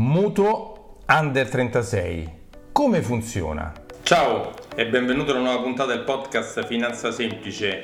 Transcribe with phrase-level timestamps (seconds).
[0.00, 2.30] Mutuo Under 36.
[2.70, 3.72] Come funziona?
[4.04, 7.82] Ciao e benvenuto alla nuova puntata del podcast Finanza Semplice,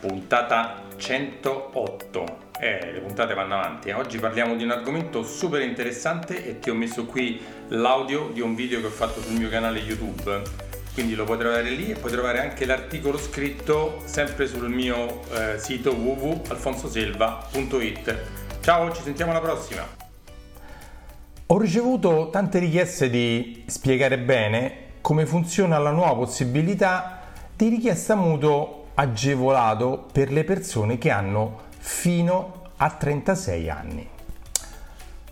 [0.00, 2.38] puntata 108.
[2.58, 3.92] Eh, le puntate vanno avanti.
[3.92, 8.56] Oggi parliamo di un argomento super interessante e ti ho messo qui l'audio di un
[8.56, 10.42] video che ho fatto sul mio canale YouTube.
[10.92, 15.56] Quindi lo puoi trovare lì e puoi trovare anche l'articolo scritto sempre sul mio eh,
[15.60, 18.18] sito www.alfonsoselva.it.
[18.60, 20.03] Ciao, ci sentiamo alla prossima!
[21.48, 27.20] Ho ricevuto tante richieste di spiegare bene come funziona la nuova possibilità
[27.54, 34.08] di richiesta mutuo agevolato per le persone che hanno fino a 36 anni.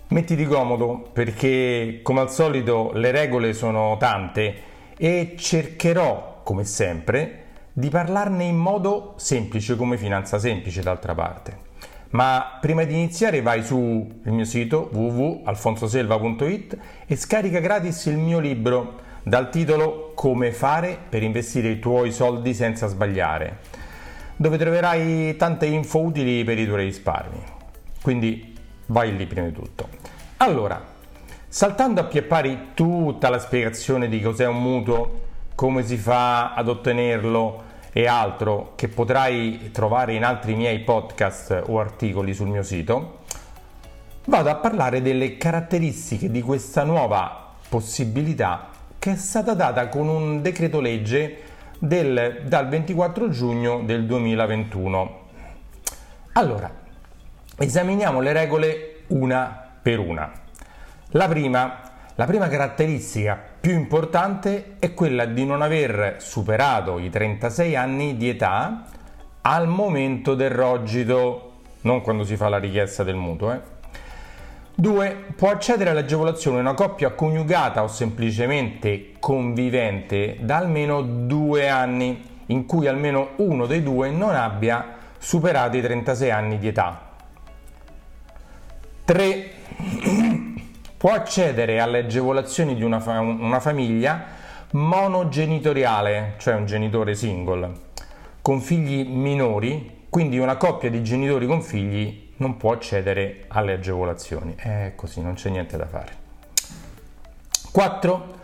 [0.09, 4.55] Mettiti comodo perché come al solito le regole sono tante
[4.95, 11.71] e cercherò, come sempre, di parlarne in modo semplice come finanza semplice d'altra parte.
[12.13, 16.77] Ma prima di iniziare vai sul mio sito www.alfonsoselva.it
[17.07, 22.53] e scarica gratis il mio libro dal titolo Come fare per investire i tuoi soldi
[22.53, 23.57] senza sbagliare,
[24.35, 27.41] dove troverai tante info utili per i tuoi risparmi.
[27.99, 28.55] Quindi
[28.87, 29.89] vai lì prima di tutto.
[30.37, 30.79] Allora,
[31.47, 32.27] saltando a pie
[32.75, 35.21] tutta la spiegazione di cos'è un mutuo,
[35.55, 41.79] come si fa ad ottenerlo, e altro che potrai trovare in altri miei podcast o
[41.79, 43.19] articoli sul mio sito,
[44.25, 50.41] vado a parlare delle caratteristiche di questa nuova possibilità che è stata data con un
[50.41, 51.41] decreto legge
[51.77, 55.21] del, dal 24 giugno del 2021.
[56.33, 56.71] Allora,
[57.57, 60.31] esaminiamo le regole una per una.
[61.09, 67.75] La prima, la prima caratteristica più importante è quella di non aver superato i 36
[67.75, 68.83] anni di età
[69.41, 73.51] al momento del rogito, non quando si fa la richiesta del mutuo.
[73.53, 73.59] Eh.
[74.75, 75.25] 2.
[75.35, 82.85] Può accedere all'agevolazione una coppia coniugata o semplicemente convivente da almeno due anni, in cui
[82.87, 87.09] almeno uno dei due non abbia superato i 36 anni di età.
[89.05, 89.51] 3
[91.03, 94.23] può accedere alle agevolazioni di una, fa- una famiglia
[94.71, 97.71] monogenitoriale, cioè un genitore single,
[98.41, 104.55] con figli minori, quindi una coppia di genitori con figli non può accedere alle agevolazioni.
[104.55, 106.11] È così, non c'è niente da fare.
[107.73, 108.35] 4.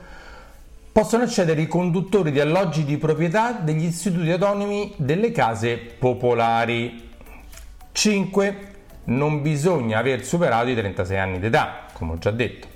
[0.92, 7.10] Possono accedere i conduttori di alloggi di proprietà degli istituti autonomi delle case popolari.
[7.94, 8.58] 5.
[9.06, 12.68] Non bisogna aver superato i 36 anni d'età come ho già detto.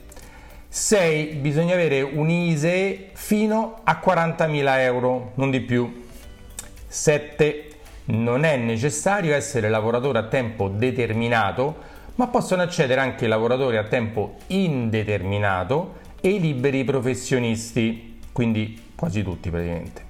[0.68, 1.36] 6.
[1.36, 6.06] Bisogna avere un ISE fino a 40.000 euro, non di più.
[6.88, 7.68] 7.
[8.06, 13.86] Non è necessario essere lavoratore a tempo determinato, ma possono accedere anche i lavoratori a
[13.86, 20.04] tempo indeterminato e i liberi professionisti, quindi quasi tutti praticamente.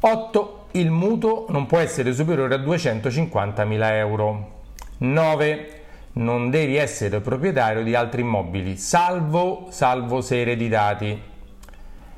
[0.00, 0.66] 8.
[0.72, 4.60] Il mutuo non può essere superiore a 250.000 euro.
[4.98, 5.81] 9
[6.14, 11.20] non devi essere proprietario di altri immobili, salvo, salvo se ereditati.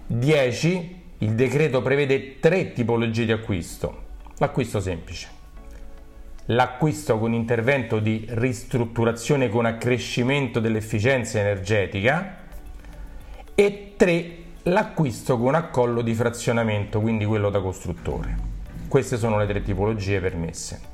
[0.07, 1.03] 10.
[1.19, 4.03] Il decreto prevede tre tipologie di acquisto.
[4.39, 5.29] L'acquisto semplice,
[6.47, 12.39] l'acquisto con intervento di ristrutturazione con accrescimento dell'efficienza energetica
[13.55, 14.37] e 3.
[14.65, 18.37] L'acquisto con accollo di frazionamento, quindi quello da costruttore.
[18.89, 20.94] Queste sono le tre tipologie permesse.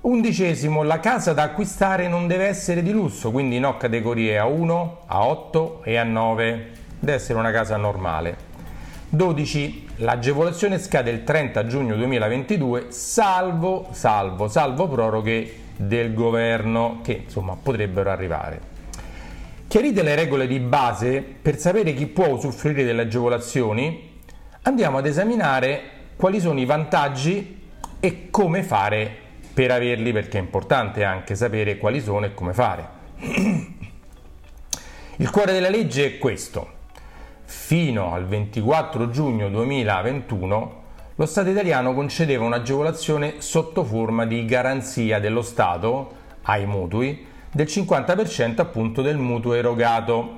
[0.00, 5.78] Undicesimo, la casa da acquistare non deve essere di lusso, quindi no categorie A1, A8
[5.82, 6.62] e A9,
[7.00, 8.36] deve essere una casa normale.
[9.08, 9.86] 12.
[9.96, 18.10] L'agevolazione scade il 30 giugno 2022, salvo, salvo, salvo proroghe del governo che insomma potrebbero
[18.10, 18.60] arrivare.
[19.66, 24.20] Chiarite le regole di base per sapere chi può usufruire delle agevolazioni,
[24.62, 25.82] andiamo ad esaminare
[26.14, 27.62] quali sono i vantaggi
[27.98, 29.26] e come fare
[29.58, 32.88] per averli perché è importante anche sapere quali sono e come fare.
[35.16, 36.74] Il cuore della legge è questo.
[37.42, 40.82] Fino al 24 giugno 2021
[41.12, 46.12] lo Stato italiano concedeva un'agevolazione sotto forma di garanzia dello Stato
[46.42, 50.36] ai mutui del 50% appunto del mutuo erogato.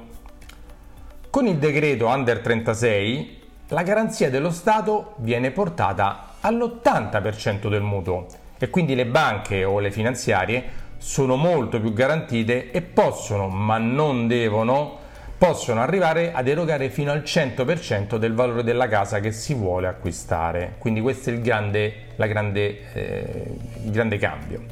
[1.28, 8.68] Con il decreto Under 36 la garanzia dello Stato viene portata all'80% del mutuo e
[8.68, 10.64] quindi le banche o le finanziarie
[10.98, 14.98] sono molto più garantite e possono, ma non devono,
[15.38, 20.74] possono arrivare ad erogare fino al 100% del valore della casa che si vuole acquistare.
[20.76, 23.44] Quindi questo è il grande, grande, eh,
[23.82, 24.64] il grande cambio.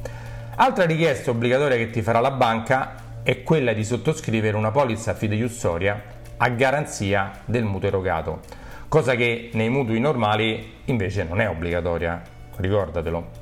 [0.57, 5.99] Altra richiesta obbligatoria che ti farà la banca è quella di sottoscrivere una polizza fideiussoria
[6.37, 8.41] a garanzia del mutuo erogato,
[8.87, 12.21] cosa che nei mutui normali invece non è obbligatoria,
[12.57, 13.38] ricordatelo.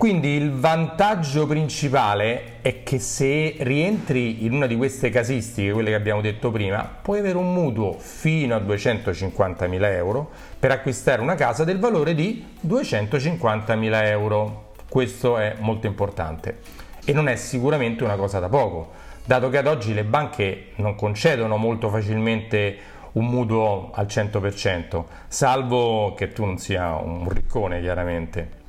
[0.00, 5.94] Quindi il vantaggio principale è che se rientri in una di queste casistiche, quelle che
[5.94, 11.64] abbiamo detto prima, puoi avere un mutuo fino a 250.000 euro per acquistare una casa
[11.64, 14.72] del valore di 250.000 euro.
[14.88, 16.60] Questo è molto importante
[17.04, 18.92] e non è sicuramente una cosa da poco,
[19.26, 22.74] dato che ad oggi le banche non concedono molto facilmente
[23.12, 28.59] un mutuo al 100%, salvo che tu non sia un riccone chiaramente.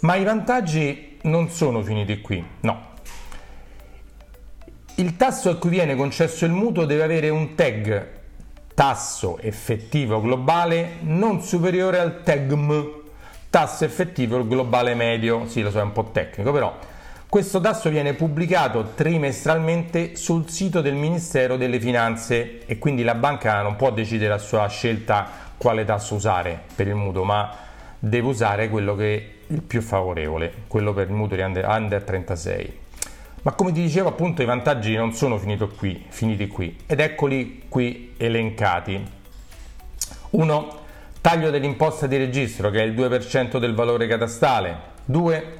[0.00, 2.88] Ma i vantaggi non sono finiti qui, no.
[4.94, 8.18] Il tasso a cui viene concesso il mutuo deve avere un tag
[8.74, 12.92] tasso effettivo globale non superiore al tag M,
[13.50, 15.46] tasso effettivo globale medio.
[15.46, 16.74] Sì, lo so, è un po' tecnico, però
[17.28, 23.60] questo tasso viene pubblicato trimestralmente sul sito del Ministero delle Finanze e quindi la banca
[23.60, 27.54] non può decidere a sua scelta quale tasso usare per il mutuo, ma
[27.98, 32.78] deve usare quello che il più favorevole, quello per il mutuo under, under 36.
[33.42, 35.38] Ma come ti dicevo appunto i vantaggi non sono
[35.76, 39.02] qui, finiti qui ed eccoli qui elencati.
[40.30, 40.78] 1.
[41.20, 44.88] Taglio dell'imposta di registro che è il 2% del valore catastale.
[45.06, 45.58] 2.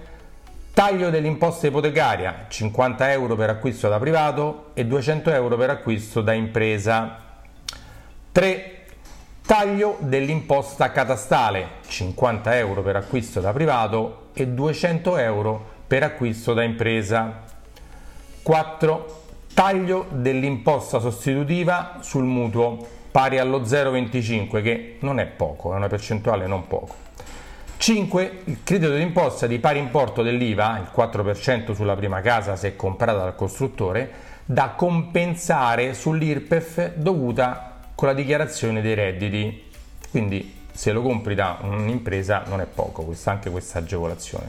[0.72, 6.32] Taglio dell'imposta ipotecaria 50 euro per acquisto da privato e 200 euro per acquisto da
[6.32, 7.18] impresa.
[8.32, 8.79] 3
[9.50, 16.62] Taglio dell'imposta catastale, 50 euro per acquisto da privato e 200 euro per acquisto da
[16.62, 17.42] impresa.
[18.44, 19.22] 4.
[19.52, 22.78] Taglio dell'imposta sostitutiva sul mutuo,
[23.10, 26.94] pari allo 0,25 che non è poco, è una percentuale non poco.
[27.76, 28.42] 5.
[28.44, 33.34] Il credito d'imposta di pari importo dell'IVA, il 4% sulla prima casa se comprata dal
[33.34, 34.12] costruttore,
[34.44, 37.69] da compensare sull'IRPEF dovuta
[38.00, 39.62] con la dichiarazione dei redditi.
[40.10, 44.46] Quindi se lo compri da un'impresa non è poco, questa, anche questa agevolazione.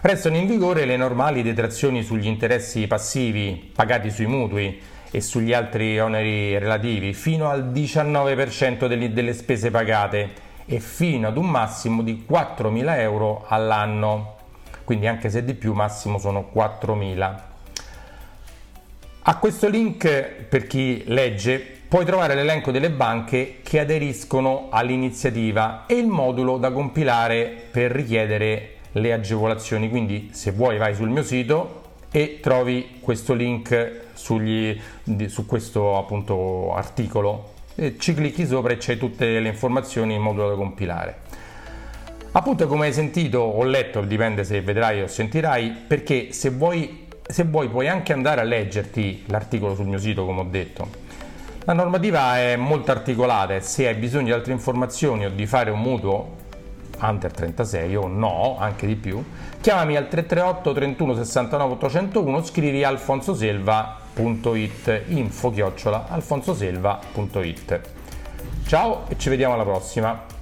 [0.00, 6.00] Restano in vigore le normali detrazioni sugli interessi passivi pagati sui mutui e sugli altri
[6.00, 10.32] oneri relativi fino al 19% delle, delle spese pagate
[10.66, 14.34] e fino ad un massimo di 4.000 euro all'anno.
[14.82, 17.38] Quindi anche se di più massimo sono 4.000.
[19.26, 20.08] A questo link
[20.48, 26.72] per chi legge puoi trovare l'elenco delle banche che aderiscono all'iniziativa e il modulo da
[26.72, 29.88] compilare per richiedere le agevolazioni.
[29.88, 34.76] Quindi se vuoi vai sul mio sito e trovi questo link sugli,
[35.26, 37.52] su questo appunto articolo.
[37.76, 41.18] E ci clicchi sopra e c'è tutte le informazioni in modulo da compilare.
[42.32, 47.44] Appunto come hai sentito o letto, dipende se vedrai o sentirai, perché se vuoi, se
[47.44, 51.04] vuoi puoi anche andare a leggerti l'articolo sul mio sito come ho detto
[51.64, 55.70] la normativa è molto articolata e se hai bisogno di altre informazioni o di fare
[55.70, 56.42] un mutuo
[57.00, 59.24] under 36 o no, anche di più,
[59.60, 67.80] chiamami al 338 31 69 801, scrivi alfonsoselva.it, info chiocciola alfonsoselva.it.
[68.66, 70.33] Ciao e ci vediamo alla prossima.